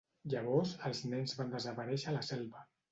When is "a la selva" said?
2.15-2.69